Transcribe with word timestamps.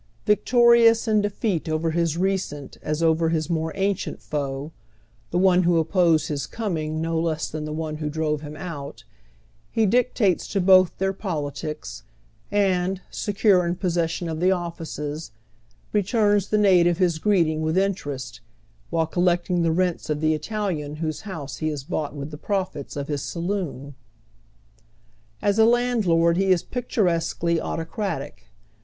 Victorious 0.25 1.05
iu 1.05 1.21
defeat 1.21 1.69
over 1.69 1.91
his 1.91 2.17
recent 2.17 2.75
as 2.81 3.03
over 3.03 3.29
his 3.29 3.51
more 3.51 3.71
ancient 3.75 4.19
foe, 4.19 4.71
the 5.29 5.37
one 5.37 5.61
who 5.61 5.77
opposed 5.77 6.27
his 6.27 6.47
coming 6.47 6.99
no 6.99 7.19
less 7.19 7.47
than 7.47 7.65
the 7.65 7.71
one 7.71 7.97
who 7.97 8.09
drove 8.09 8.41
him 8.41 8.55
out, 8.57 9.03
he 9.71 9.85
dictates 9.85 10.47
to 10.47 10.59
both 10.59 10.97
their 10.97 11.13
politics, 11.13 12.01
and, 12.49 13.01
secure 13.11 13.63
in 13.63 13.75
possession 13.75 14.27
of 14.27 14.39
the 14.39 14.49
offices, 14.51 15.29
returns 15.93 16.47
tlie 16.49 16.61
native 16.61 16.97
his 16.97 17.19
greeting 17.19 17.61
with 17.61 17.77
interest, 17.77 18.41
while 18.89 19.05
collecting 19.05 19.61
the 19.61 19.71
rents 19.71 20.09
of 20.09 20.19
the 20.19 20.33
Italian 20.33 20.95
whose 20.95 21.21
house 21.29 21.57
he 21.57 21.67
has 21.67 21.83
bought 21.83 22.15
with 22.15 22.31
tlie 22.31 22.41
profits 22.41 22.95
of 22.95 23.07
his 23.07 23.21
saloon. 23.21 23.93
As 25.43 25.59
a 25.59 25.65
landlord 25.65 26.37
he 26.37 26.47
is 26.47 26.63
picturesquely 26.63 27.61
autocratic. 27.61 28.45